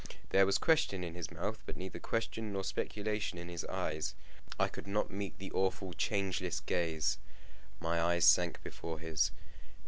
There 0.29 0.47
was 0.47 0.57
question 0.57 1.03
in 1.03 1.13
his 1.13 1.29
mouth, 1.29 1.59
but 1.67 1.77
neither 1.77 1.99
question 1.99 2.51
nor 2.51 2.63
speculation 2.63 3.37
in 3.37 3.49
his 3.49 3.63
eyes. 3.65 4.15
I 4.59 4.67
could 4.67 4.87
not 4.87 5.11
meet 5.11 5.37
the 5.37 5.51
awful 5.51 5.93
changeless 5.93 6.59
gaze. 6.59 7.19
My 7.79 8.01
eyes 8.01 8.25
sank 8.25 8.63
before 8.63 8.97
his. 8.97 9.29